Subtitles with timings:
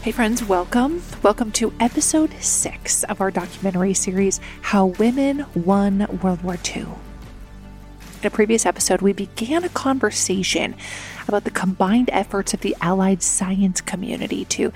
[0.00, 1.02] Hey, friends, welcome.
[1.24, 6.82] Welcome to episode six of our documentary series, How Women Won World War II.
[6.82, 10.76] In a previous episode, we began a conversation
[11.26, 14.72] about the combined efforts of the Allied science community to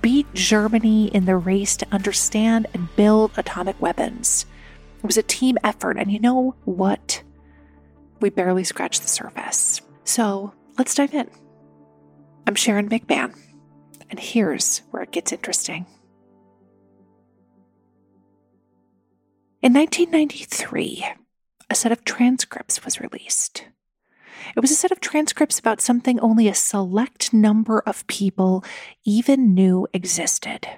[0.00, 4.46] beat Germany in the race to understand and build atomic weapons.
[5.00, 7.22] It was a team effort, and you know what?
[8.20, 9.82] We barely scratched the surface.
[10.04, 11.28] So let's dive in.
[12.46, 13.34] I'm Sharon McMahon,
[14.12, 15.86] and here's where it gets interesting.
[19.62, 21.06] In 1993,
[21.70, 23.64] a set of transcripts was released.
[24.54, 28.62] It was a set of transcripts about something only a select number of people
[29.06, 30.68] even knew existed.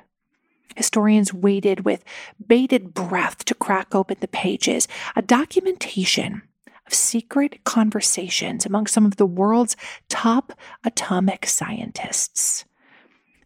[0.77, 2.05] Historians waited with
[2.47, 6.43] bated breath to crack open the pages, a documentation
[6.87, 9.77] of secret conversations among some of the world's
[10.09, 10.53] top
[10.85, 12.65] atomic scientists.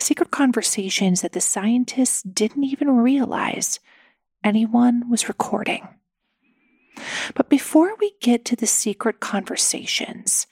[0.01, 3.81] Secret conversations that the scientists didn't even realize
[4.45, 5.89] anyone was recording.
[7.35, 10.47] But before we get to the secret conversations,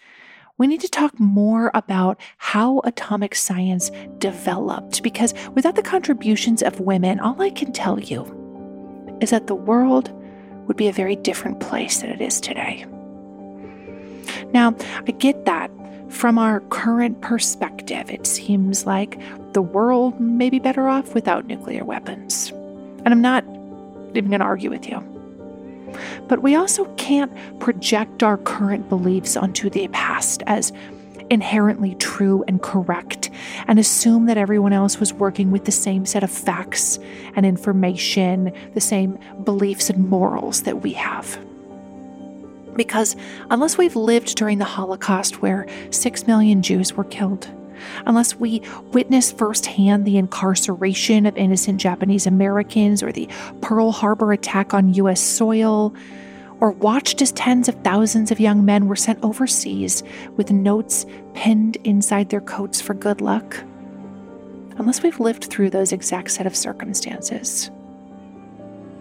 [0.59, 6.81] we need to talk more about how atomic science developed because without the contributions of
[6.81, 8.25] women, all I can tell you
[9.21, 10.13] is that the world
[10.67, 12.87] would be a very different place than it is today.
[14.53, 14.75] Now,
[15.07, 15.71] I get that
[16.09, 19.21] from our current perspective, it seems like
[19.53, 22.51] the world may be better off without nuclear weapons.
[23.05, 23.45] And I'm not
[24.15, 25.01] even going to argue with you.
[26.29, 30.73] But we also can't project our current beliefs onto the past as
[31.31, 33.31] inherently true and correct
[33.67, 36.99] and assume that everyone else was working with the same set of facts
[37.35, 41.39] and information, the same beliefs and morals that we have.
[42.77, 43.17] Because
[43.51, 47.49] unless we've lived during the Holocaust where six million Jews were killed,
[48.07, 53.29] unless we witnessed firsthand the incarceration of innocent Japanese Americans or the
[53.61, 55.21] Pearl Harbor attack on U.S.
[55.21, 55.95] soil,
[56.61, 60.03] or watched as tens of thousands of young men were sent overseas
[60.37, 61.05] with notes
[61.35, 63.63] pinned inside their coats for good luck,
[64.79, 67.71] unless we've lived through those exact set of circumstances,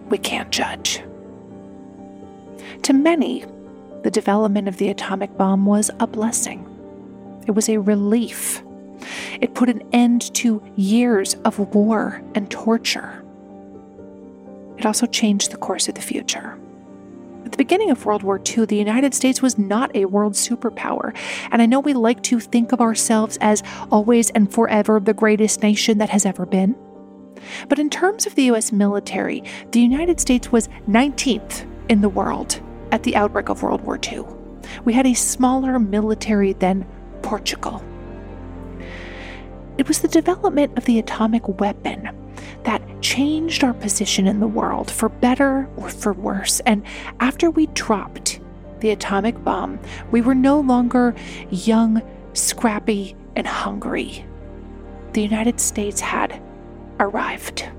[0.10, 1.02] we can't judge.
[2.84, 3.46] To many,
[4.06, 6.64] the development of the atomic bomb was a blessing.
[7.48, 8.62] It was a relief.
[9.42, 13.24] It put an end to years of war and torture.
[14.78, 16.56] It also changed the course of the future.
[17.46, 21.18] At the beginning of World War II, the United States was not a world superpower,
[21.52, 25.64] and I know we like to think of ourselves as always and forever the greatest
[25.64, 26.76] nation that has ever been.
[27.70, 32.62] But in terms of the US military, the United States was 19th in the world
[32.92, 34.26] at the outbreak of World War II.
[34.84, 36.86] We had a smaller military than
[37.22, 37.84] Portugal.
[39.78, 42.10] It was the development of the atomic weapon
[42.64, 46.60] that changed our position in the world for better or for worse.
[46.62, 46.84] And
[47.20, 48.40] after we dropped
[48.80, 49.80] the atomic bomb,
[50.12, 51.14] we were no longer
[51.50, 52.02] young,
[52.34, 54.26] scrappy, and hungry.
[55.14, 56.42] The United States had
[57.00, 57.70] arrived.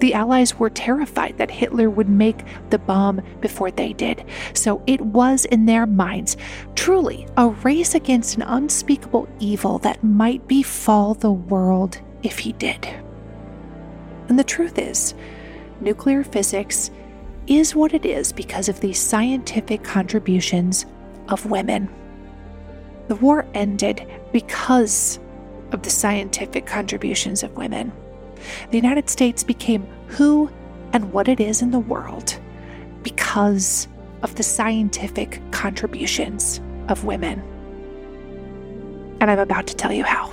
[0.00, 4.24] The Allies were terrified that Hitler would make the bomb before they did.
[4.54, 6.36] So it was in their minds
[6.76, 12.86] truly a race against an unspeakable evil that might befall the world if he did.
[14.28, 15.14] And the truth is,
[15.80, 16.90] nuclear physics
[17.46, 20.86] is what it is because of the scientific contributions
[21.28, 21.88] of women.
[23.08, 25.18] The war ended because
[25.72, 27.90] of the scientific contributions of women.
[28.70, 30.50] The United States became who
[30.92, 32.38] and what it is in the world
[33.02, 33.88] because
[34.22, 37.40] of the scientific contributions of women.
[39.20, 40.32] And I'm about to tell you how.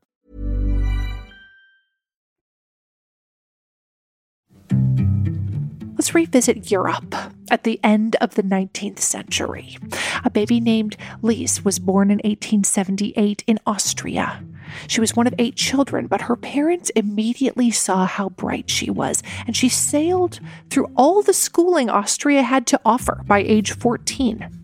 [6.01, 7.13] Let's revisit Europe
[7.51, 9.77] at the end of the 19th century.
[10.23, 14.43] A baby named Lise was born in 1878 in Austria.
[14.87, 19.21] She was one of eight children, but her parents immediately saw how bright she was,
[19.45, 20.39] and she sailed
[20.71, 24.60] through all the schooling Austria had to offer by age 14.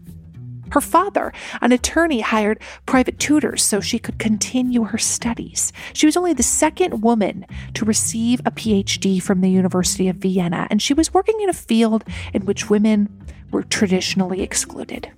[0.71, 5.71] Her father, an attorney, hired private tutors so she could continue her studies.
[5.93, 10.67] She was only the second woman to receive a PhD from the University of Vienna,
[10.69, 12.03] and she was working in a field
[12.33, 13.09] in which women
[13.51, 15.09] were traditionally excluded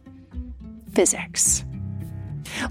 [0.94, 1.64] physics.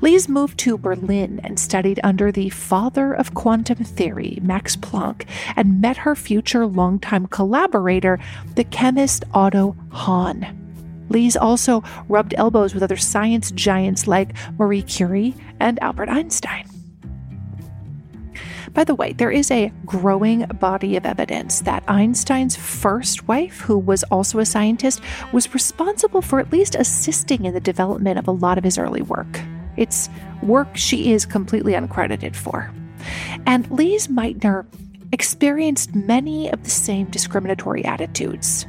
[0.00, 5.26] Lise moved to Berlin and studied under the father of quantum theory, Max Planck,
[5.56, 8.18] and met her future longtime collaborator,
[8.54, 10.57] the chemist Otto Hahn.
[11.08, 16.68] Lise also rubbed elbows with other science giants like Marie Curie and Albert Einstein.
[18.74, 23.78] By the way, there is a growing body of evidence that Einstein's first wife, who
[23.78, 25.00] was also a scientist,
[25.32, 29.02] was responsible for at least assisting in the development of a lot of his early
[29.02, 29.40] work.
[29.76, 30.08] It's
[30.42, 32.72] work she is completely uncredited for.
[33.46, 34.66] And Lise Meitner
[35.12, 38.66] experienced many of the same discriminatory attitudes.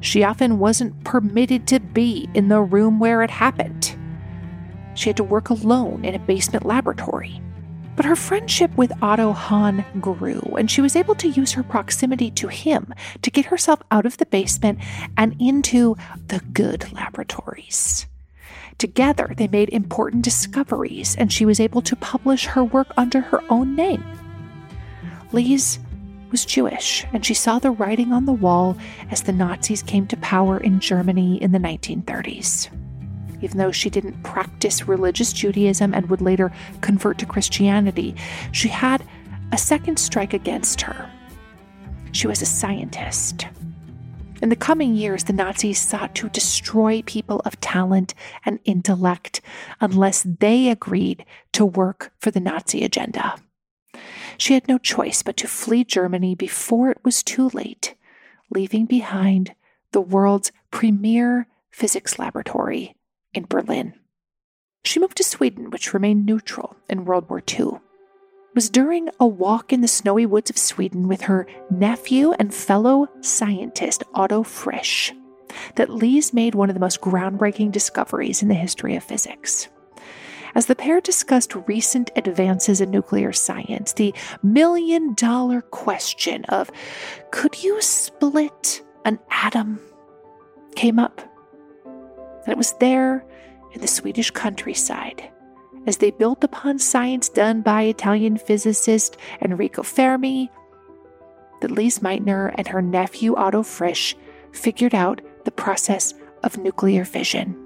[0.00, 3.96] She often wasn't permitted to be in the room where it happened.
[4.94, 7.40] She had to work alone in a basement laboratory.
[7.96, 12.30] But her friendship with Otto Hahn grew, and she was able to use her proximity
[12.30, 14.78] to him to get herself out of the basement
[15.18, 15.96] and into
[16.28, 18.06] the good laboratories.
[18.78, 23.42] Together, they made important discoveries, and she was able to publish her work under her
[23.50, 24.02] own name.
[25.32, 25.78] Lise
[26.30, 28.76] was Jewish, and she saw the writing on the wall
[29.10, 32.68] as the Nazis came to power in Germany in the 1930s.
[33.42, 38.14] Even though she didn't practice religious Judaism and would later convert to Christianity,
[38.52, 39.04] she had
[39.52, 41.10] a second strike against her.
[42.12, 43.46] She was a scientist.
[44.42, 49.42] In the coming years, the Nazis sought to destroy people of talent and intellect
[49.80, 53.34] unless they agreed to work for the Nazi agenda.
[54.40, 57.94] She had no choice but to flee Germany before it was too late,
[58.48, 59.54] leaving behind
[59.92, 62.96] the world's premier physics laboratory
[63.34, 63.92] in Berlin.
[64.82, 69.26] She moved to Sweden, which remained neutral in World War II It was during a
[69.26, 75.12] walk in the snowy woods of Sweden with her nephew and fellow scientist Otto Frisch
[75.74, 79.68] that Lise made one of the most groundbreaking discoveries in the history of physics.
[80.54, 86.70] As the pair discussed recent advances in nuclear science, the million dollar question of
[87.30, 89.80] could you split an atom
[90.74, 91.20] came up.
[91.84, 93.24] And it was there
[93.72, 95.30] in the Swedish countryside
[95.86, 100.50] as they built upon science done by Italian physicist Enrico Fermi,
[101.60, 104.16] that Lise Meitner and her nephew Otto Frisch
[104.52, 107.56] figured out the process of nuclear fission.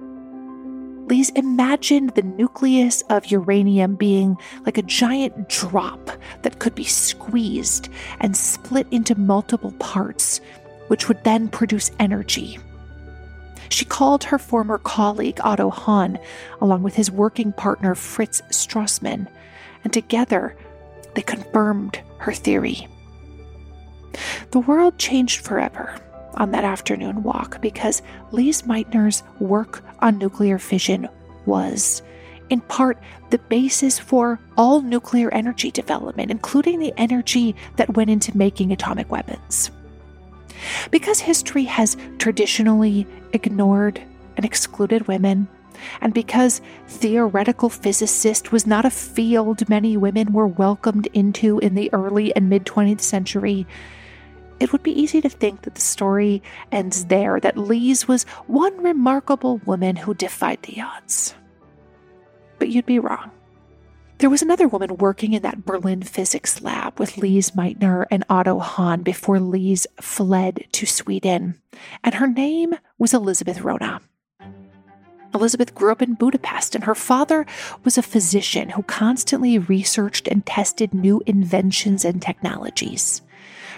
[1.07, 6.11] Lise imagined the nucleus of uranium being like a giant drop
[6.43, 7.89] that could be squeezed
[8.21, 10.41] and split into multiple parts,
[10.89, 12.59] which would then produce energy.
[13.69, 16.19] She called her former colleague Otto Hahn,
[16.61, 19.27] along with his working partner Fritz Strassmann,
[19.83, 20.57] and together
[21.15, 22.89] they confirmed her theory.
[24.53, 25.99] The world changed forever
[26.35, 31.09] on that afternoon walk because Lise Meitner's work on nuclear fission
[31.47, 32.03] was,
[32.51, 32.99] in part,
[33.31, 39.11] the basis for all nuclear energy development, including the energy that went into making atomic
[39.11, 39.71] weapons.
[40.91, 44.01] Because history has traditionally ignored
[44.37, 45.49] and excluded women,
[46.01, 51.93] and because theoretical physicist was not a field many women were welcomed into in the
[51.93, 53.67] early and mid 20th century,
[54.61, 56.43] it would be easy to think that the story
[56.73, 61.35] ends there, that Lise was one remarkable woman who defied the odds.
[62.59, 63.31] But you'd be wrong.
[64.19, 68.61] There was another woman working in that Berlin physics lab with Lise Meitner and Otto
[68.61, 71.61] Hahn before Lise fled to Sweden,
[72.03, 74.01] and her name was Elisabeth Rona.
[75.35, 77.45] Elisabeth grew up in Budapest, and her father
[77.83, 83.21] was a physician who constantly researched and tested new inventions and technologies.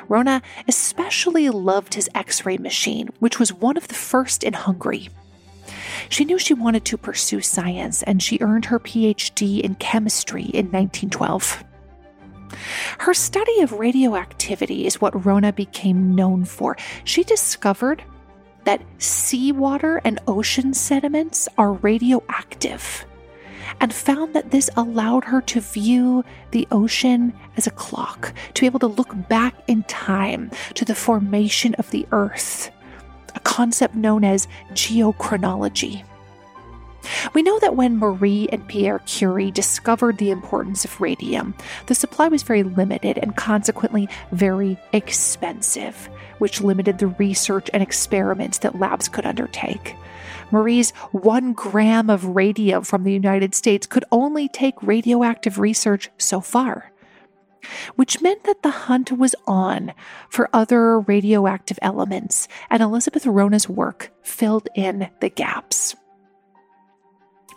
[0.08, 5.08] Rona especially loved his X ray machine, which was one of the first in Hungary.
[6.08, 10.66] She knew she wanted to pursue science, and she earned her PhD in chemistry in
[10.66, 11.64] 1912.
[12.98, 16.76] Her study of radioactivity is what Rona became known for.
[17.04, 18.02] She discovered
[18.64, 23.06] that seawater and ocean sediments are radioactive
[23.80, 28.66] and found that this allowed her to view the ocean as a clock, to be
[28.66, 32.70] able to look back in time to the formation of the earth
[33.36, 36.04] a concept known as geochronology.
[37.34, 41.54] We know that when Marie and Pierre Curie discovered the importance of radium,
[41.86, 46.08] the supply was very limited and consequently very expensive,
[46.38, 49.94] which limited the research and experiments that labs could undertake.
[50.50, 56.40] Marie's one gram of radium from the United States could only take radioactive research so
[56.40, 56.92] far
[57.96, 59.92] which meant that the hunt was on
[60.28, 65.94] for other radioactive elements, and Elizabeth Rona's work filled in the gaps.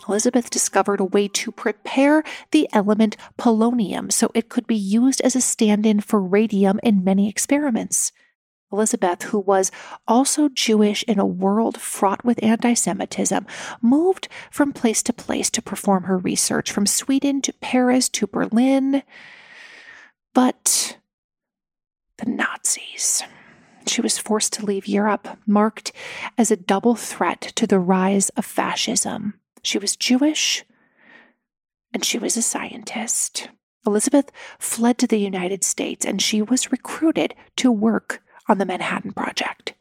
[0.08, 5.36] Elizabeth discovered a way to prepare the element polonium so it could be used as
[5.36, 8.12] a stand in for radium in many experiments.
[8.72, 9.72] Elisabeth, who was
[10.08, 13.46] also Jewish in a world fraught with anti Semitism,
[13.82, 19.04] moved from place to place to perform her research, from Sweden to Paris to Berlin
[20.34, 20.98] but
[22.18, 23.24] the Nazis.
[23.88, 25.92] She was forced to leave Europe, marked
[26.38, 29.40] as a double threat to the rise of fascism.
[29.64, 30.64] She was Jewish
[31.94, 33.50] and she was a scientist.
[33.86, 39.14] Elizabeth fled to the United States and she was recruited to work on the Manhattan
[39.14, 39.74] Project.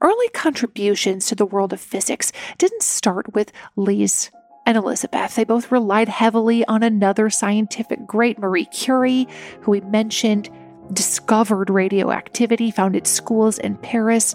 [0.00, 4.30] Early contributions to the world of physics didn't start with Lise
[4.66, 5.34] and Elizabeth.
[5.34, 9.26] They both relied heavily on another scientific great, Marie Curie,
[9.62, 10.50] who we mentioned
[10.92, 14.34] discovered radioactivity, founded schools in Paris,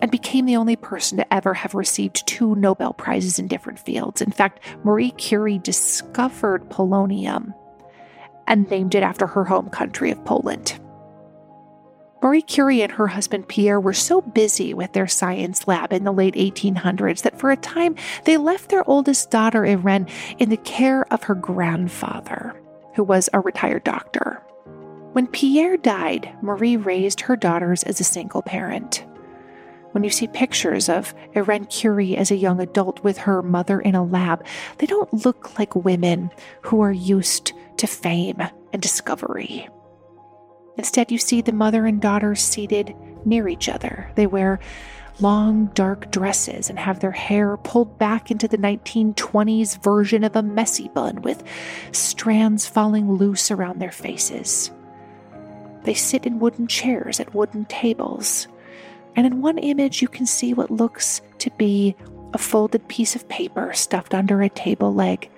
[0.00, 4.20] and became the only person to ever have received two Nobel Prizes in different fields.
[4.20, 7.52] In fact, Marie Curie discovered polonium
[8.46, 10.78] and named it after her home country of Poland.
[12.20, 16.12] Marie Curie and her husband Pierre were so busy with their science lab in the
[16.12, 17.94] late 1800s that for a time
[18.24, 20.08] they left their oldest daughter, Irene,
[20.38, 22.60] in the care of her grandfather,
[22.94, 24.42] who was a retired doctor.
[25.12, 29.04] When Pierre died, Marie raised her daughters as a single parent.
[29.92, 33.94] When you see pictures of Irene Curie as a young adult with her mother in
[33.94, 34.44] a lab,
[34.78, 36.30] they don't look like women
[36.62, 39.68] who are used to fame and discovery.
[40.78, 42.94] Instead, you see the mother and daughter seated
[43.24, 44.10] near each other.
[44.14, 44.60] They wear
[45.20, 50.42] long, dark dresses and have their hair pulled back into the 1920s version of a
[50.42, 51.42] messy bun with
[51.90, 54.70] strands falling loose around their faces.
[55.82, 58.46] They sit in wooden chairs at wooden tables.
[59.16, 61.96] And in one image, you can see what looks to be
[62.34, 65.28] a folded piece of paper stuffed under a table leg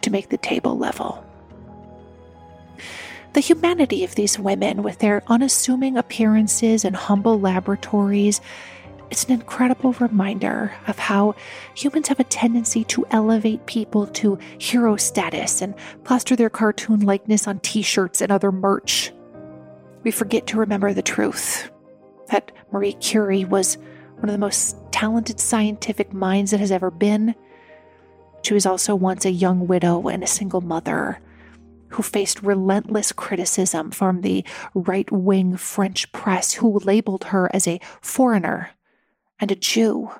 [0.00, 1.22] to make the table level.
[3.36, 8.40] The humanity of these women, with their unassuming appearances and humble laboratories,
[9.10, 11.34] it's an incredible reminder of how
[11.74, 17.46] humans have a tendency to elevate people to hero status and plaster their cartoon likeness
[17.46, 19.12] on t shirts and other merch.
[20.02, 21.70] We forget to remember the truth
[22.30, 23.76] that Marie Curie was
[24.14, 27.34] one of the most talented scientific minds that has ever been.
[28.40, 31.20] She was also once a young widow and a single mother
[31.90, 37.80] who faced relentless criticism from the right wing French press, who labeled her as a
[38.00, 38.70] foreigner
[39.38, 40.10] and a Jew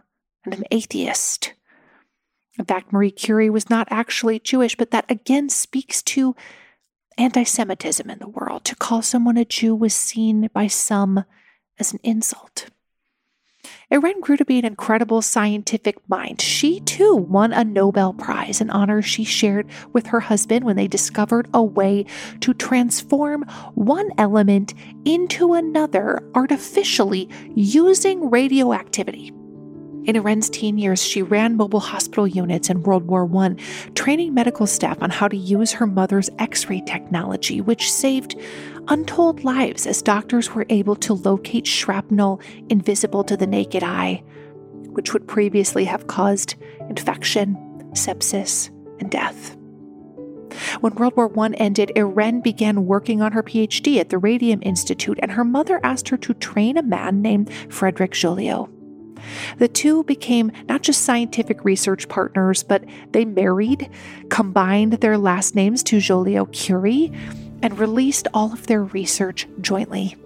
[0.44, 1.52] and an atheist.
[2.58, 6.34] In fact, Marie Curie was not actually Jewish, but that again speaks to
[7.18, 8.64] anti Semitism in the world.
[8.64, 11.24] To call someone a Jew was seen by some
[11.78, 12.70] as an insult.
[13.92, 16.40] Irene grew to be an incredible scientific mind.
[16.40, 20.88] She too won a Nobel Prize, an honor she shared with her husband when they
[20.88, 22.04] discovered a way
[22.40, 24.74] to transform one element
[25.04, 29.32] into another artificially using radioactivity.
[30.06, 33.54] In Irene's teen years, she ran mobile hospital units in World War I,
[33.94, 38.36] training medical staff on how to use her mother's x ray technology, which saved
[38.88, 44.22] untold lives as doctors were able to locate shrapnel invisible to the naked eye,
[44.90, 46.54] which would previously have caused
[46.88, 47.56] infection,
[47.92, 49.56] sepsis, and death.
[50.80, 55.18] When World War I ended, Irene began working on her PhD at the Radium Institute,
[55.20, 58.70] and her mother asked her to train a man named Frédéric Joliot.
[59.58, 63.90] The two became not just scientific research partners, but they married,
[64.28, 67.12] combined their last names to Joliot Curie,
[67.62, 70.16] and released all of their research jointly.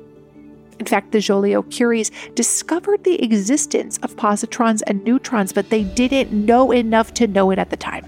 [0.79, 6.33] In fact, the Joliot Curies discovered the existence of positrons and neutrons, but they didn't
[6.33, 8.07] know enough to know it at the time.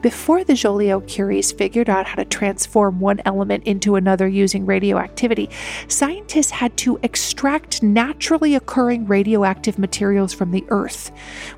[0.00, 5.48] Before the Joliot Curies figured out how to transform one element into another using radioactivity,
[5.88, 11.10] scientists had to extract naturally occurring radioactive materials from the Earth,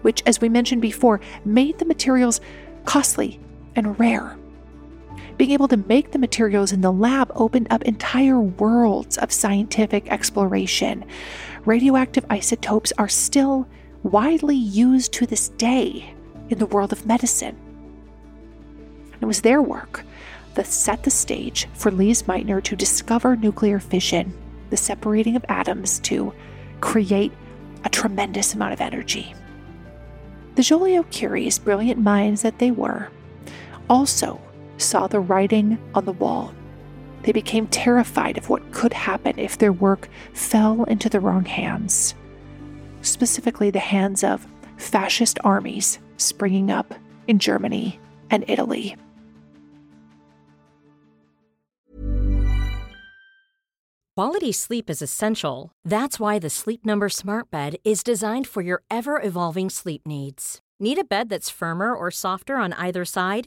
[0.03, 2.41] which, as we mentioned before, made the materials
[2.85, 3.41] costly
[3.75, 4.37] and rare.
[5.37, 10.11] Being able to make the materials in the lab opened up entire worlds of scientific
[10.11, 11.05] exploration.
[11.67, 13.69] Radioactive isotopes are still
[14.03, 16.15] widely used to this day
[16.49, 17.57] in the world of medicine.
[19.21, 20.05] It was their work
[20.55, 24.33] that set the stage for Lise Meitner to discover nuclear fission,
[24.71, 26.33] the separating of atoms to
[26.81, 27.33] create
[27.85, 29.35] a tremendous amount of energy.
[30.55, 33.11] The Joliot Curies, brilliant minds that they were,
[33.91, 34.41] also
[34.79, 36.55] saw the writing on the wall.
[37.23, 42.15] They became terrified of what could happen if their work fell into the wrong hands,
[43.03, 46.95] specifically the hands of fascist armies springing up
[47.27, 47.99] in Germany
[48.31, 48.97] and Italy.
[54.17, 55.73] Quality sleep is essential.
[55.85, 60.59] That's why the Sleep Number Smart Bed is designed for your ever evolving sleep needs.
[60.81, 63.47] Need a bed that's firmer or softer on either side?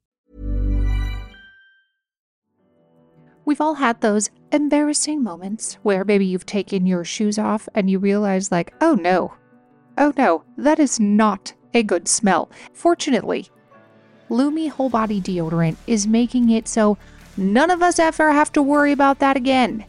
[3.43, 7.97] We've all had those embarrassing moments where maybe you've taken your shoes off and you
[7.99, 9.33] realize, like, oh no,
[9.97, 12.51] oh no, that is not a good smell.
[12.73, 13.49] Fortunately,
[14.29, 16.97] Lume Whole Body Deodorant is making it so
[17.35, 19.85] none of us ever have to worry about that again.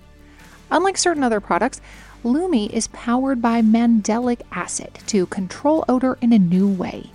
[0.70, 1.80] Unlike certain other products,
[2.24, 7.10] Lume is powered by mandelic acid to control odor in a new way.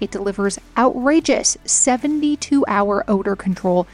[0.00, 3.86] It delivers outrageous 72 hour odor control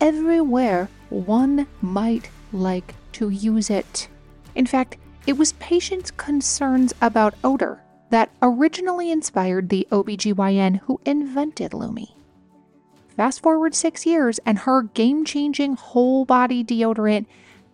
[0.00, 4.08] everywhere one might like to use it.
[4.54, 4.96] In fact,
[5.26, 12.14] it was patients' concerns about odor that originally inspired the OBGYN who invented Lumi.
[13.16, 17.26] Fast forward six years, and her game changing whole body deodorant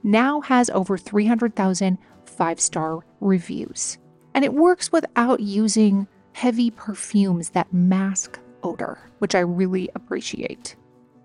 [0.02, 3.98] now has over 300,000 five star reviews.
[4.34, 10.76] And it works without using heavy perfumes that mask odor, which I really appreciate.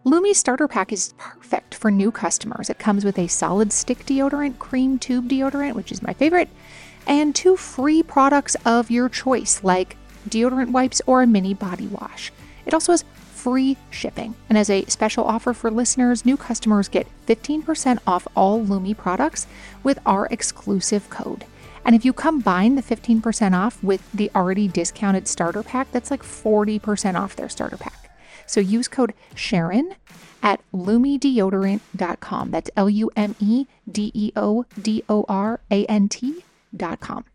[0.07, 2.69] Lume's starter pack is perfect for new customers.
[2.69, 6.47] It comes with a solid stick deodorant, cream tube deodorant, which is my favorite,
[7.07, 9.97] and two free products of your choice, like
[10.29, 12.31] deodorant wipes or a mini body wash.
[12.67, 14.35] It also has free shipping.
[14.47, 19.47] And as a special offer for listeners, new customers get 15% off all Lumi products
[19.81, 21.45] with our exclusive code.
[21.83, 26.21] And if you combine the 15% off with the already discounted starter pack, that's like
[26.21, 28.04] 40% off their starter pack.
[28.45, 29.95] So use code Sharon
[30.43, 32.51] at lumedeodorant.com.
[32.51, 37.25] That's L U M E D E O D O R A N T.com.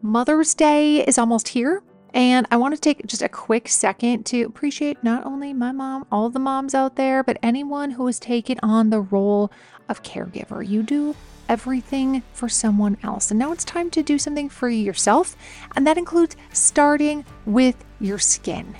[0.00, 1.82] Mother's Day is almost here.
[2.14, 6.06] And I want to take just a quick second to appreciate not only my mom,
[6.12, 9.50] all the moms out there, but anyone who has taken on the role
[9.88, 10.66] of caregiver.
[10.66, 11.16] You do
[11.48, 13.30] everything for someone else.
[13.30, 15.36] And now it's time to do something for yourself.
[15.76, 18.74] And that includes starting with your skin.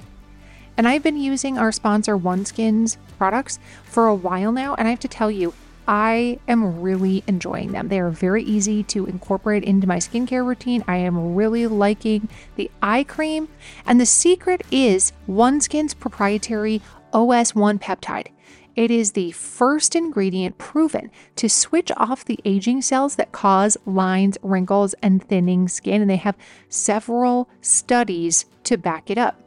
[0.77, 4.75] And I've been using our sponsor OneSkin's products for a while now.
[4.75, 5.55] And I have to tell you,
[5.87, 7.88] I am really enjoying them.
[7.88, 10.85] They are very easy to incorporate into my skincare routine.
[10.87, 13.48] I am really liking the eye cream.
[13.85, 16.81] And the secret is OneSkin's proprietary
[17.12, 18.29] OS1 peptide.
[18.74, 24.38] It is the first ingredient proven to switch off the aging cells that cause lines,
[24.42, 26.00] wrinkles, and thinning skin.
[26.00, 26.37] And they have
[26.68, 29.38] several studies to back it up.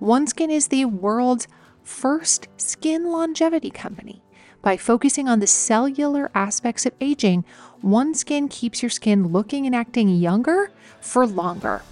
[0.00, 1.48] OneSkin is the world's
[1.82, 4.22] first skin longevity company.
[4.62, 7.44] By focusing on the cellular aspects of aging,
[7.82, 11.82] OneSkin keeps your skin looking and acting younger for longer.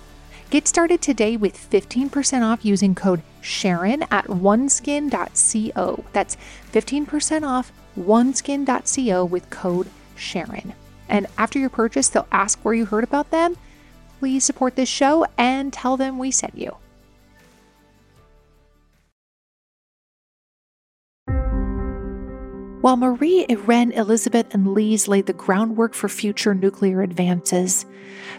[0.48, 6.04] Get started today with 15% off using code Sharon at oneskin.co.
[6.12, 6.36] That's
[6.72, 10.74] 15% off oneskin.co with code Sharon.
[11.08, 13.56] And after your purchase, they'll ask where you heard about them.
[14.20, 16.76] Please support this show and tell them we sent you.
[22.86, 27.84] While Marie, Irene, Elizabeth, and Lise laid the groundwork for future nuclear advances,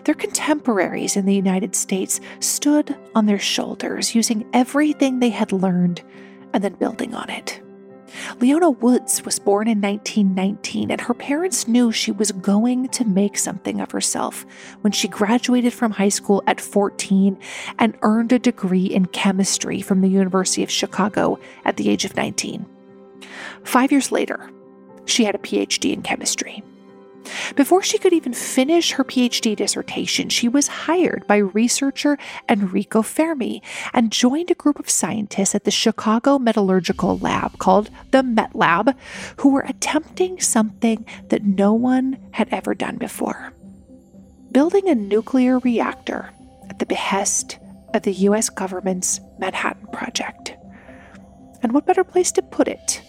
[0.06, 6.02] their contemporaries in the United States stood on their shoulders, using everything they had learned
[6.54, 7.62] and then building on it.
[8.40, 13.38] Leona Woods was born in 1919, and her parents knew she was going to make
[13.38, 14.46] something of herself
[14.80, 17.38] when she graduated from high school at 14
[17.80, 22.16] and earned a degree in chemistry from the University of Chicago at the age of
[22.16, 22.66] 19.
[23.64, 24.50] Five years later,
[25.06, 26.64] she had a PhD in chemistry.
[27.56, 33.62] Before she could even finish her PhD dissertation, she was hired by researcher Enrico Fermi
[33.94, 38.96] and joined a group of scientists at the Chicago Metallurgical Lab called the Met Lab,
[39.38, 43.52] who were attempting something that no one had ever done before
[44.52, 46.32] building a nuclear reactor
[46.70, 47.60] at the behest
[47.94, 50.56] of the US government's Manhattan Project.
[51.62, 53.02] And what better place to put it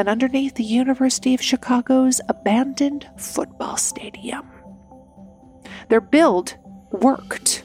[0.00, 4.48] than underneath the University of Chicago's abandoned football stadium.
[5.90, 6.56] Their build
[6.90, 7.64] worked.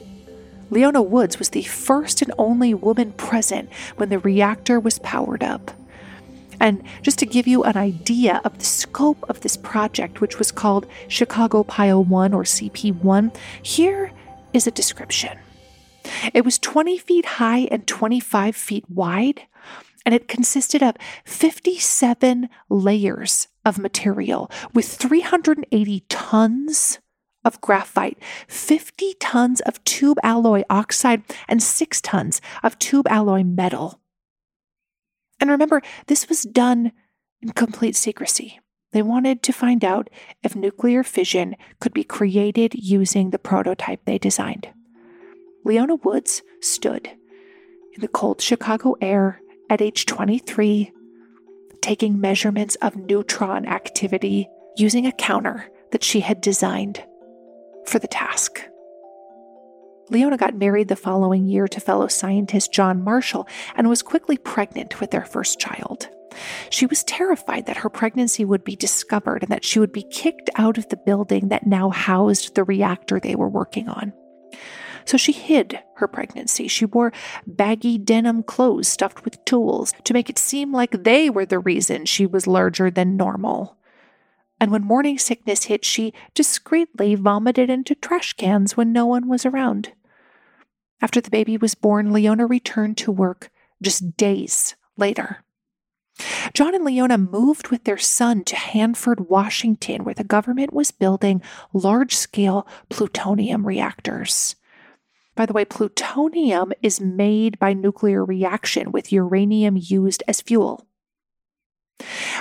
[0.68, 5.70] Leona Woods was the first and only woman present when the reactor was powered up.
[6.60, 10.52] And just to give you an idea of the scope of this project, which was
[10.52, 14.12] called Chicago Pile 1 or CP1, here
[14.52, 15.38] is a description.
[16.34, 19.46] It was 20 feet high and 25 feet wide,
[20.06, 27.00] and it consisted of 57 layers of material with 380 tons
[27.44, 34.00] of graphite, 50 tons of tube alloy oxide, and 6 tons of tube alloy metal.
[35.40, 36.92] And remember, this was done
[37.42, 38.60] in complete secrecy.
[38.92, 40.08] They wanted to find out
[40.42, 44.68] if nuclear fission could be created using the prototype they designed.
[45.64, 47.08] Leona Woods stood
[47.92, 50.92] in the cold Chicago air at age 23,
[51.80, 57.02] taking measurements of neutron activity using a counter that she had designed
[57.86, 58.60] for the task.
[60.08, 65.00] Leona got married the following year to fellow scientist John Marshall and was quickly pregnant
[65.00, 66.08] with their first child.
[66.70, 70.50] She was terrified that her pregnancy would be discovered and that she would be kicked
[70.56, 74.12] out of the building that now housed the reactor they were working on.
[75.06, 76.68] So she hid her pregnancy.
[76.68, 77.12] She wore
[77.46, 82.04] baggy denim clothes stuffed with tools to make it seem like they were the reason
[82.04, 83.76] she was larger than normal.
[84.60, 89.46] And when morning sickness hit, she discreetly vomited into trash cans when no one was
[89.46, 89.92] around.
[91.00, 93.50] After the baby was born, Leona returned to work
[93.82, 95.44] just days later.
[96.54, 101.42] John and Leona moved with their son to Hanford, Washington, where the government was building
[101.74, 104.56] large scale plutonium reactors.
[105.36, 110.86] By the way, plutonium is made by nuclear reaction with uranium used as fuel.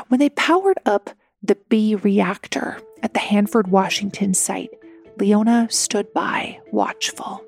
[0.07, 1.09] When they powered up
[1.43, 4.69] the B reactor at the Hanford, Washington site,
[5.17, 7.43] Leona stood by, watchful.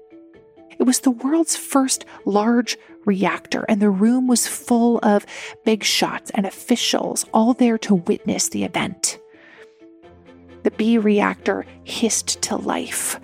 [0.79, 5.25] It was the world's first large reactor, and the room was full of
[5.65, 9.17] big shots and officials, all there to witness the event.
[10.63, 13.19] The B reactor hissed to life,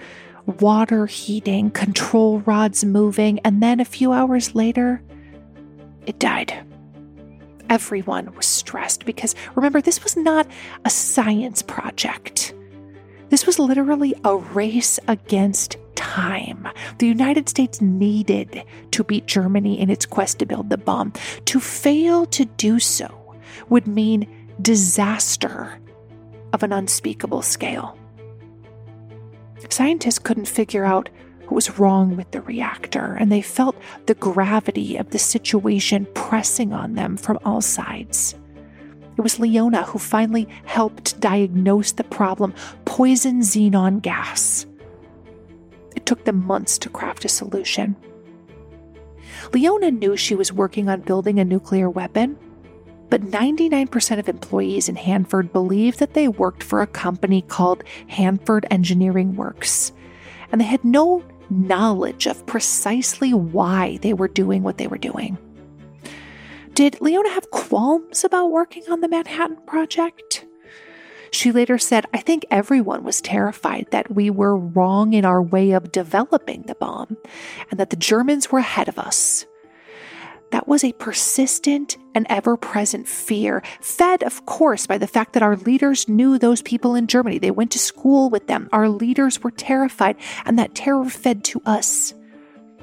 [0.45, 5.01] water heating, control rods moving, and then a few hours later,
[6.05, 6.65] it died.
[7.69, 10.47] Everyone was stressed because remember, this was not
[10.85, 12.53] a science project.
[13.29, 16.67] This was literally a race against time.
[16.99, 21.13] The United States needed to beat Germany in its quest to build the bomb.
[21.45, 23.35] To fail to do so
[23.69, 24.27] would mean
[24.61, 25.79] disaster
[26.51, 27.97] of an unspeakable scale.
[29.69, 31.09] Scientists couldn't figure out
[31.43, 36.73] what was wrong with the reactor, and they felt the gravity of the situation pressing
[36.73, 38.35] on them from all sides.
[39.17, 42.53] It was Leona who finally helped diagnose the problem
[42.85, 44.65] poison xenon gas.
[45.95, 47.95] It took them months to craft a solution.
[49.53, 52.37] Leona knew she was working on building a nuclear weapon,
[53.09, 58.65] but 99% of employees in Hanford believed that they worked for a company called Hanford
[58.71, 59.91] Engineering Works,
[60.51, 65.37] and they had no knowledge of precisely why they were doing what they were doing.
[66.73, 70.45] Did Leona have qualms about working on the Manhattan Project?
[71.31, 75.71] She later said, I think everyone was terrified that we were wrong in our way
[75.71, 77.17] of developing the bomb
[77.69, 79.45] and that the Germans were ahead of us.
[80.53, 85.41] That was a persistent and ever present fear, fed, of course, by the fact that
[85.41, 87.39] our leaders knew those people in Germany.
[87.39, 88.69] They went to school with them.
[88.71, 92.13] Our leaders were terrified, and that terror fed to us.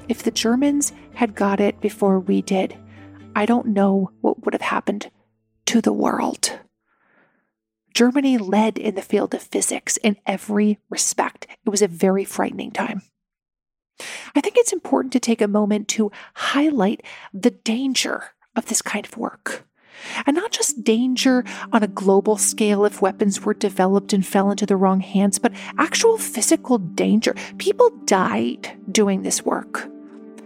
[0.09, 2.77] If the Germans had got it before we did,
[3.37, 5.09] I don't know what would have happened
[5.67, 6.59] to the world.
[7.93, 11.47] Germany led in the field of physics in every respect.
[11.65, 13.03] It was a very frightening time.
[14.35, 19.05] I think it's important to take a moment to highlight the danger of this kind
[19.05, 19.65] of work.
[20.25, 24.65] And not just danger on a global scale if weapons were developed and fell into
[24.65, 27.35] the wrong hands, but actual physical danger.
[27.57, 29.89] People died doing this work.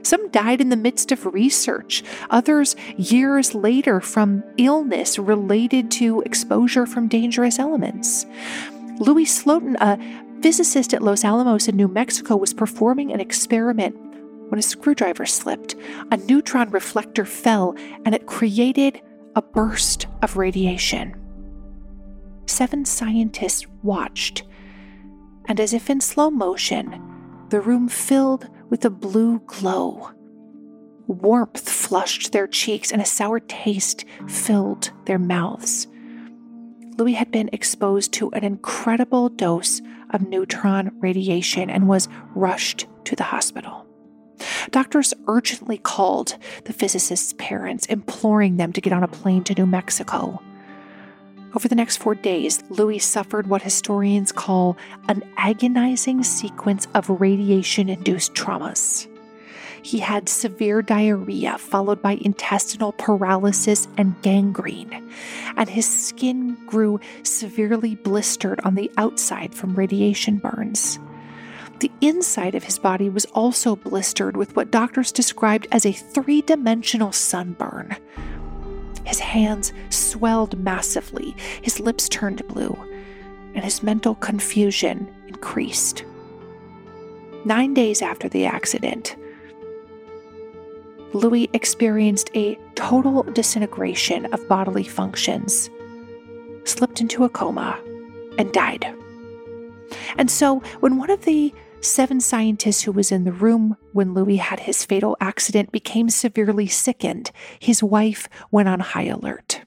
[0.04, 6.86] Some died in the midst of research, others years later from illness related to exposure
[6.86, 8.28] from dangerous elements.
[9.00, 9.98] Louis Slotin, a
[10.46, 13.96] physicist at Los Alamos in New Mexico was performing an experiment
[14.50, 15.74] when a screwdriver slipped.
[16.12, 17.74] A neutron reflector fell
[18.06, 19.02] and it created
[19.36, 21.16] a burst of radiation.
[22.46, 24.44] Seven scientists watched,
[25.46, 27.02] and as if in slow motion,
[27.50, 30.12] the room filled with a blue glow.
[31.08, 35.88] Warmth flushed their cheeks and a sour taste filled their mouths.
[37.00, 39.82] Louis had been exposed to an incredible dose
[40.16, 43.86] of neutron radiation and was rushed to the hospital.
[44.72, 49.68] Doctors urgently called the physicist's parents, imploring them to get on a plane to New
[49.68, 50.42] Mexico.
[51.56, 54.76] Over the next four days, Louis suffered what historians call
[55.08, 59.08] an agonizing sequence of radiation induced traumas.
[59.86, 65.12] He had severe diarrhea, followed by intestinal paralysis and gangrene,
[65.56, 70.98] and his skin grew severely blistered on the outside from radiation burns.
[71.82, 76.42] The inside of his body was also blistered with what doctors described as a three
[76.42, 77.96] dimensional sunburn.
[79.04, 82.76] His hands swelled massively, his lips turned blue,
[83.54, 86.04] and his mental confusion increased.
[87.46, 89.16] Nine days after the accident,
[91.16, 95.70] Louis experienced a total disintegration of bodily functions,
[96.66, 97.80] slipped into a coma,
[98.38, 98.94] and died.
[100.18, 104.38] And so, when one of the seven scientists who was in the room when Louis
[104.38, 109.62] had his fatal accident became severely sickened, his wife went on high alert.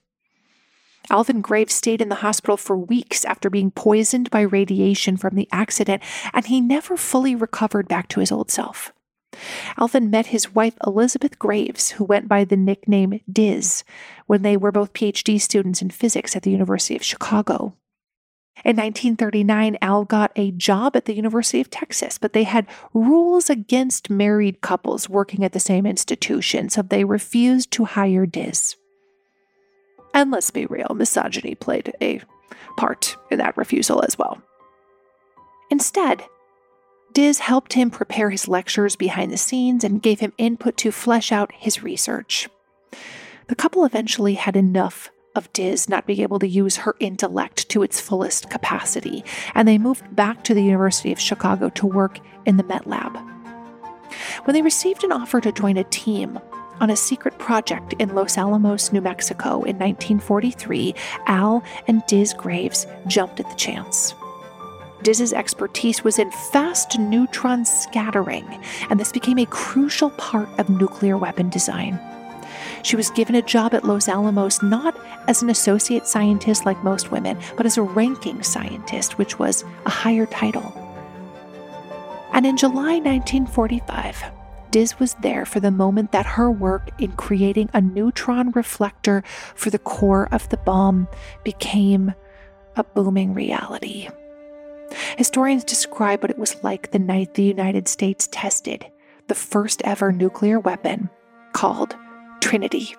[1.08, 5.48] Alvin Graves stayed in the hospital for weeks after being poisoned by radiation from the
[5.50, 6.02] accident,
[6.34, 8.92] and he never fully recovered back to his old self.
[9.79, 13.85] Alvin met his wife Elizabeth Graves, who went by the nickname Diz,
[14.27, 17.74] when they were both PhD students in physics at the University of Chicago.
[18.64, 23.48] In 1939, Al got a job at the University of Texas, but they had rules
[23.48, 28.74] against married couples working at the same institution, so they refused to hire Diz.
[30.12, 32.20] And let's be real, misogyny played a
[32.77, 34.42] part in that refusal as well.
[35.70, 36.24] Instead,
[37.18, 41.33] Diz helped him prepare his lectures behind the scenes and gave him input to flesh
[41.33, 42.48] out his research.
[43.48, 47.83] The couple eventually had enough of Diz not being able to use her intellect to
[47.83, 49.24] its fullest capacity,
[49.57, 53.18] and they moved back to the University of Chicago to work in the Met Lab.
[54.44, 56.38] When they received an offer to join a team
[56.78, 60.94] on a secret project in Los Alamos, New Mexico in 1943,
[61.26, 64.14] Al and Diz Graves jumped at the chance.
[65.02, 68.46] Diz's expertise was in fast neutron scattering,
[68.90, 71.98] and this became a crucial part of nuclear weapon design.
[72.82, 74.96] She was given a job at Los Alamos not
[75.28, 79.90] as an associate scientist like most women, but as a ranking scientist, which was a
[79.90, 80.72] higher title.
[82.32, 84.22] And in July 1945,
[84.70, 89.22] Diz was there for the moment that her work in creating a neutron reflector
[89.54, 91.08] for the core of the bomb
[91.42, 92.14] became
[92.76, 94.08] a booming reality.
[95.16, 98.87] Historians describe what it was like the night the United States tested
[99.29, 101.11] the first ever nuclear weapon
[101.53, 101.94] called
[102.40, 102.96] Trinity.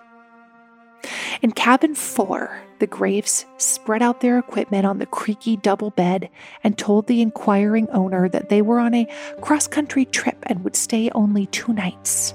[1.42, 6.30] In cabin four, the Graves spread out their equipment on the creaky double bed
[6.64, 9.08] and told the inquiring owner that they were on a
[9.42, 12.34] cross country trip and would stay only two nights.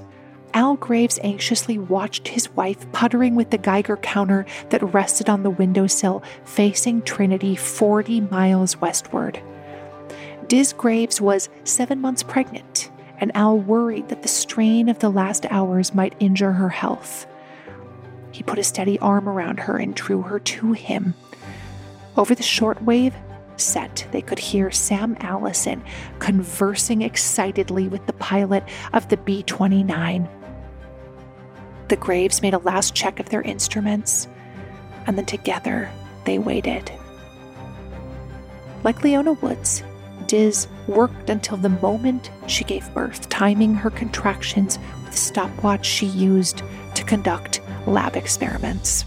[0.55, 5.49] Al Graves anxiously watched his wife puttering with the Geiger counter that rested on the
[5.49, 9.43] windowsill facing Trinity 40 miles westward.
[10.47, 15.45] Diz Graves was seven months pregnant, and Al worried that the strain of the last
[15.51, 17.27] hours might injure her health.
[18.31, 21.15] He put a steady arm around her and drew her to him.
[22.15, 23.13] Over the shortwave
[23.57, 25.83] set, they could hear Sam Allison
[26.19, 28.63] conversing excitedly with the pilot
[28.93, 30.29] of the B 29.
[31.87, 34.27] The Graves made a last check of their instruments,
[35.05, 35.91] and then together
[36.25, 36.91] they waited.
[38.83, 39.83] Like Leona Woods,
[40.27, 46.07] Diz worked until the moment she gave birth, timing her contractions with the stopwatch she
[46.07, 46.63] used
[46.95, 49.05] to conduct lab experiments.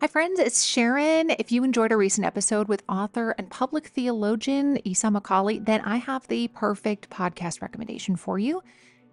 [0.00, 1.30] Hi, friends, it's Sharon.
[1.30, 5.96] If you enjoyed a recent episode with author and public theologian Esau McCaulley, then I
[5.96, 8.62] have the perfect podcast recommendation for you.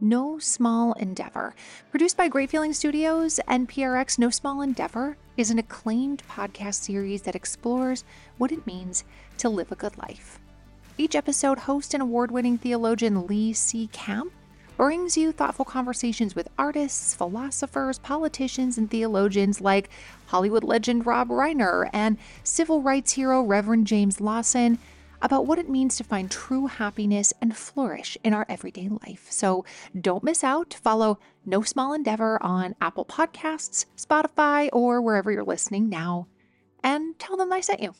[0.03, 1.53] No Small Endeavor.
[1.91, 7.21] Produced by Great Feeling Studios and PRX, No Small Endeavor is an acclaimed podcast series
[7.21, 8.03] that explores
[8.39, 9.03] what it means
[9.37, 10.39] to live a good life.
[10.97, 13.89] Each episode, host and award winning theologian Lee C.
[13.93, 14.33] Camp
[14.75, 19.91] brings you thoughtful conversations with artists, philosophers, politicians, and theologians like
[20.25, 24.79] Hollywood legend Rob Reiner and civil rights hero Reverend James Lawson
[25.21, 29.27] about what it means to find true happiness and flourish in our everyday life.
[29.29, 29.65] So
[29.99, 30.73] don't miss out.
[30.73, 36.27] Follow No Small Endeavor on Apple Podcasts, Spotify, or wherever you're listening now,
[36.83, 37.93] and tell them I sent you.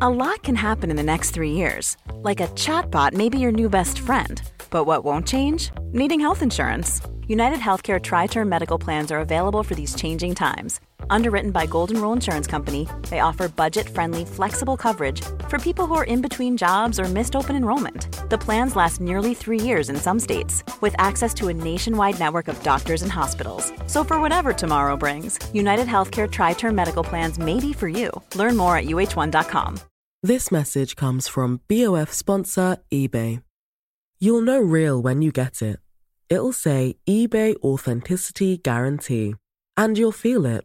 [0.00, 1.96] A lot can happen in the next three years.
[2.14, 4.42] Like a chatbot may be your new best friend.
[4.68, 5.70] But what won't change?
[5.92, 7.00] Needing health insurance.
[7.28, 12.00] United Healthcare Tri Term Medical Plans are available for these changing times Underwritten by Golden
[12.00, 17.00] Rule Insurance Company, they offer budget-friendly, flexible coverage for people who are in between jobs
[17.00, 18.28] or missed open enrollment.
[18.28, 22.48] The plans last nearly three years in some states, with access to a nationwide network
[22.48, 23.72] of doctors and hospitals.
[23.86, 28.10] So for whatever tomorrow brings, United Healthcare Tri-Term Medical Plans may be for you.
[28.34, 29.80] Learn more at uh1.com.
[30.22, 33.42] This message comes from BOF sponsor eBay.
[34.18, 35.80] You'll know real when you get it.
[36.30, 39.34] It'll say eBay Authenticity Guarantee,
[39.76, 40.64] and you'll feel it.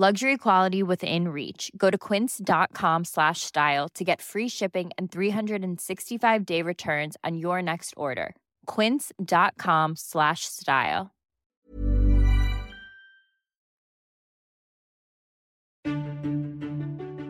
[0.00, 1.72] Luxury quality within reach.
[1.76, 7.60] Go to quince.com slash style to get free shipping and 365 day returns on your
[7.60, 8.36] next order.
[8.66, 11.10] Quince.com slash style.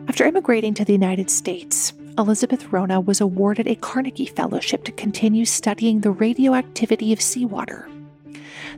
[0.07, 5.45] After immigrating to the United States, Elizabeth Rona was awarded a Carnegie Fellowship to continue
[5.45, 7.89] studying the radioactivity of seawater.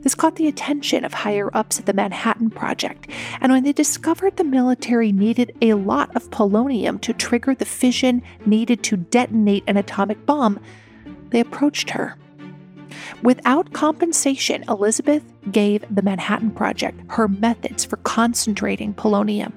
[0.02, 3.08] This caught the attention of higher ups at the Manhattan Project,
[3.40, 8.22] and when they discovered the military needed a lot of polonium to trigger the fission
[8.44, 10.58] needed to detonate an atomic bomb,
[11.30, 12.16] they approached her.
[13.22, 19.52] Without compensation, Elizabeth gave the Manhattan Project her methods for concentrating polonium.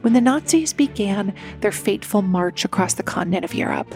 [0.00, 3.94] When the Nazis began their fateful march across the continent of Europe,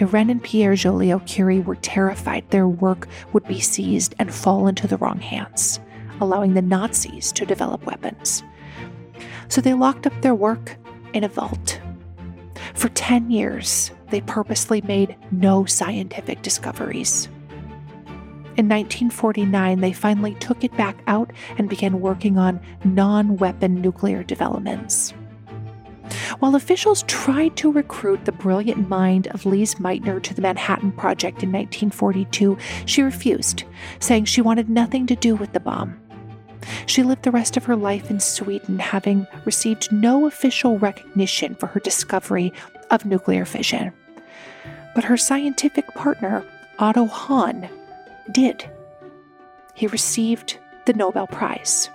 [0.00, 4.86] Irene and Pierre Joliot Curie were terrified their work would be seized and fall into
[4.86, 5.78] the wrong hands,
[6.20, 8.42] allowing the Nazis to develop weapons.
[9.48, 10.76] So they locked up their work
[11.12, 11.80] in a vault.
[12.74, 17.26] For 10 years, they purposely made no scientific discoveries.
[18.56, 24.22] In 1949, they finally took it back out and began working on non weapon nuclear
[24.22, 25.14] developments.
[26.38, 31.42] While officials tried to recruit the brilliant mind of Lise Meitner to the Manhattan Project
[31.42, 32.56] in 1942,
[32.86, 33.64] she refused,
[33.98, 36.00] saying she wanted nothing to do with the bomb.
[36.86, 41.66] She lived the rest of her life in Sweden, having received no official recognition for
[41.68, 42.52] her discovery
[42.90, 43.92] of nuclear fission.
[44.94, 46.44] But her scientific partner,
[46.78, 47.68] Otto Hahn,
[48.32, 48.68] did.
[49.74, 51.88] He received the Nobel Prize.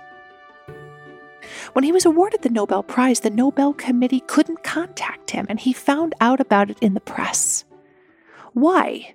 [1.76, 5.74] When he was awarded the Nobel Prize, the Nobel Committee couldn't contact him, and he
[5.74, 7.66] found out about it in the press.
[8.54, 9.14] Why,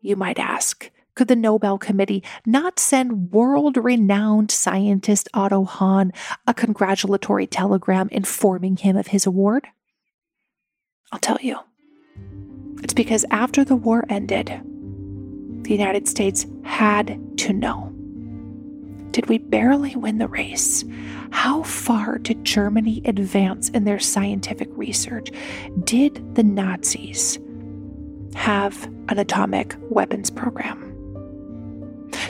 [0.00, 6.10] you might ask, could the Nobel Committee not send world renowned scientist Otto Hahn
[6.44, 9.68] a congratulatory telegram informing him of his award?
[11.12, 11.60] I'll tell you.
[12.82, 14.48] It's because after the war ended,
[15.62, 17.91] the United States had to know.
[19.12, 20.84] Did we barely win the race?
[21.30, 25.30] How far did Germany advance in their scientific research?
[25.84, 27.38] Did the Nazis
[28.34, 30.88] have an atomic weapons program?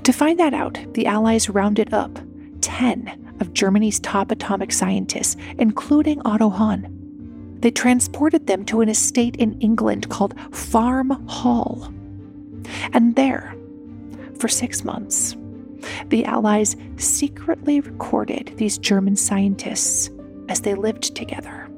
[0.02, 2.18] To find that out, the Allies rounded up
[2.62, 6.98] 10 of Germany's top atomic scientists, including Otto Hahn.
[7.60, 11.92] They transported them to an estate in England called Farm Hall.
[12.92, 13.54] And there,
[14.38, 15.36] for six months,
[16.08, 20.10] the Allies secretly recorded these German scientists
[20.48, 21.68] as they lived together.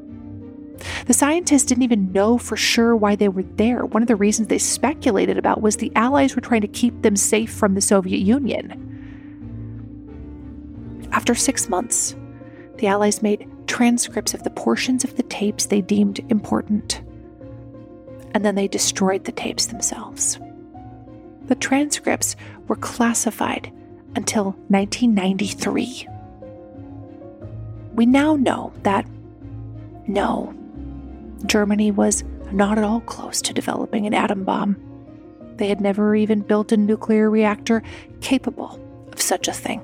[1.07, 3.84] The scientists didn't even know for sure why they were there.
[3.84, 7.16] One of the reasons they speculated about was the Allies were trying to keep them
[7.16, 8.80] safe from the Soviet Union.
[11.12, 12.16] After six months,
[12.78, 17.02] the Allies made transcripts of the portions of the tapes they deemed important,
[18.34, 20.38] and then they destroyed the tapes themselves.
[21.46, 22.36] The transcripts
[22.68, 23.72] were classified
[24.17, 26.09] until 1993.
[27.95, 29.07] We now know that
[30.07, 30.55] no,
[31.47, 34.77] Germany was not at all close to developing an atom bomb.
[35.57, 37.83] They had never even built a nuclear reactor
[38.21, 38.81] capable
[39.12, 39.81] of such a thing.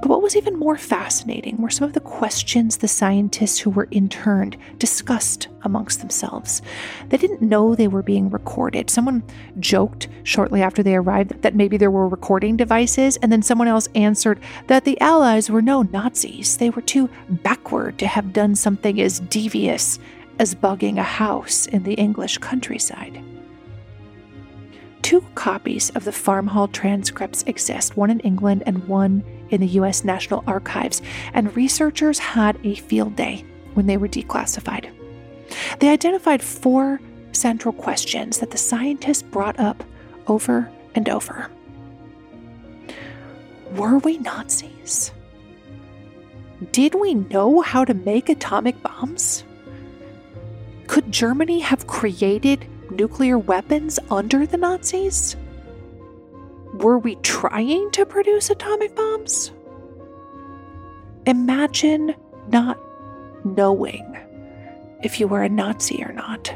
[0.00, 3.88] But what was even more fascinating were some of the questions the scientists who were
[3.90, 6.60] interned discussed amongst themselves.
[7.08, 8.90] They didn't know they were being recorded.
[8.90, 9.22] Someone
[9.58, 13.88] joked shortly after they arrived that maybe there were recording devices, and then someone else
[13.94, 16.58] answered that the Allies were no Nazis.
[16.58, 19.98] They were too backward to have done something as devious
[20.38, 23.22] as bugging a house in the English countryside.
[25.06, 29.68] Two copies of the Farm Hall transcripts exist, one in England and one in the
[29.78, 30.02] U.S.
[30.02, 31.00] National Archives,
[31.32, 33.44] and researchers had a field day
[33.74, 34.90] when they were declassified.
[35.78, 37.00] They identified four
[37.30, 39.84] central questions that the scientists brought up
[40.26, 41.52] over and over.
[43.76, 45.12] Were we Nazis?
[46.72, 49.44] Did we know how to make atomic bombs?
[50.88, 55.36] Could Germany have created nuclear weapons under the Nazis?
[56.74, 59.50] Were we trying to produce atomic bombs?
[61.26, 62.14] Imagine
[62.48, 62.78] not
[63.44, 64.16] knowing
[65.02, 66.54] if you were a Nazi or not.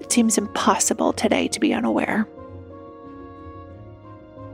[0.00, 2.26] It seems impossible today to be unaware.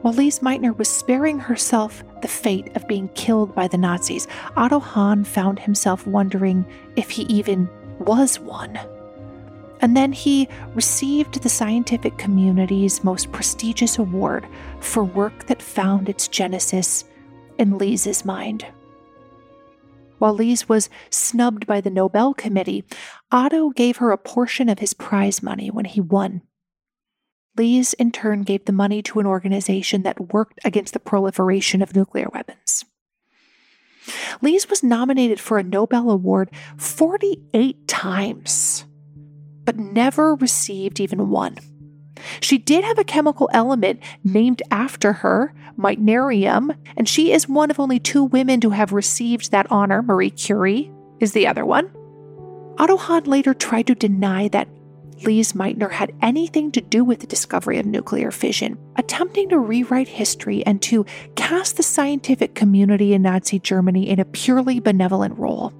[0.02, 4.78] While Lise Meitner was sparing herself the fate of being killed by the Nazis, Otto
[4.78, 6.64] Hahn found himself wondering
[6.94, 7.68] if he even
[7.98, 8.78] was one.
[9.80, 14.46] And then he received the scientific community's most prestigious award
[14.80, 17.04] for work that found its genesis
[17.58, 18.66] in Lise's mind.
[20.18, 22.84] While Lise was snubbed by the Nobel Committee,
[23.30, 26.42] Otto gave her a portion of his prize money when he won.
[27.56, 31.94] Lise, in turn, gave the money to an organization that worked against the proliferation of
[31.94, 32.84] nuclear weapons.
[34.40, 38.84] Lise was nominated for a Nobel Award 48 times,
[39.66, 41.58] but never received even one.
[42.40, 47.78] She did have a chemical element named after her, meitnerium, and she is one of
[47.78, 50.02] only two women to have received that honor.
[50.02, 50.90] Marie Curie
[51.20, 51.90] is the other one.
[52.78, 54.68] Otto Hahn later tried to deny that
[55.24, 60.08] Lise Meitner had anything to do with the discovery of nuclear fission, attempting to rewrite
[60.08, 61.06] history and to
[61.36, 65.72] cast the scientific community in Nazi Germany in a purely benevolent role.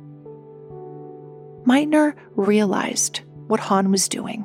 [1.66, 4.44] Meitner realized what Hahn was doing.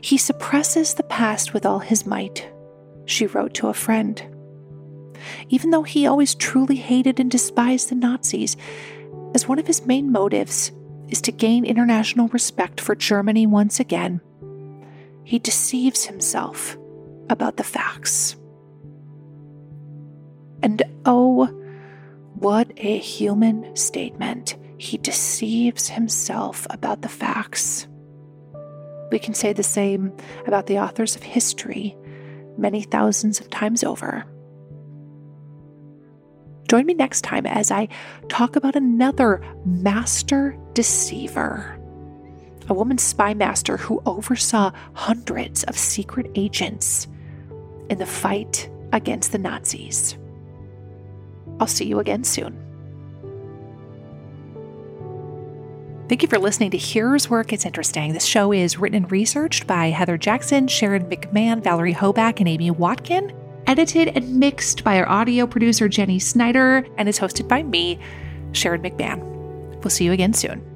[0.00, 2.48] He suppresses the past with all his might,
[3.06, 4.22] she wrote to a friend.
[5.48, 8.56] Even though he always truly hated and despised the Nazis,
[9.34, 10.72] as one of his main motives,
[11.08, 14.20] is to gain international respect for Germany once again,
[15.24, 16.76] he deceives himself
[17.28, 18.36] about the facts.
[20.62, 21.46] And oh,
[22.34, 24.56] what a human statement.
[24.78, 27.86] He deceives himself about the facts.
[29.10, 30.12] We can say the same
[30.46, 31.96] about the authors of history
[32.58, 34.24] many thousands of times over.
[36.68, 37.88] Join me next time as I
[38.28, 41.78] talk about another master deceiver,
[42.68, 47.06] a woman spy master who oversaw hundreds of secret agents
[47.88, 50.18] in the fight against the Nazis.
[51.60, 52.65] I'll see you again soon.
[56.08, 58.12] Thank you for listening to Here's Where It Gets Interesting.
[58.12, 62.70] This show is written and researched by Heather Jackson, Sharon McMahon, Valerie Hoback, and Amy
[62.70, 63.32] Watkin.
[63.66, 67.98] Edited and mixed by our audio producer, Jenny Snyder, and is hosted by me,
[68.52, 69.18] Sharon McMahon.
[69.82, 70.75] We'll see you again soon.